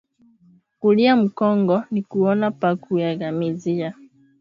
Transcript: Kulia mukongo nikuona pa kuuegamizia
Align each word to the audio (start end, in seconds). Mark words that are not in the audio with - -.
Kulia 0.79 1.15
mukongo 1.21 1.77
nikuona 1.91 2.51
pa 2.51 2.75
kuuegamizia 2.75 3.95